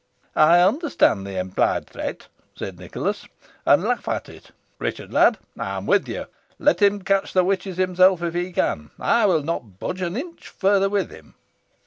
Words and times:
"I 0.35 0.59
understand 0.61 1.27
the 1.27 1.37
implied 1.37 1.87
threat," 1.87 2.27
said 2.55 2.79
Nicholas, 2.79 3.27
"and 3.67 3.83
laugh 3.83 4.07
at 4.07 4.29
it. 4.29 4.49
Richard, 4.79 5.13
lad, 5.13 5.37
I 5.55 5.77
am 5.77 5.85
with 5.85 6.07
you. 6.09 6.25
Let 6.57 6.81
him 6.81 7.03
catch 7.03 7.33
the 7.33 7.43
witches 7.43 7.77
himself, 7.77 8.23
if 8.23 8.33
he 8.33 8.51
can. 8.51 8.89
I 8.99 9.27
will 9.27 9.43
not 9.43 9.77
budge 9.79 10.01
an 10.01 10.17
inch 10.17 10.47
further 10.49 10.89
with 10.89 11.11
him." 11.11 11.35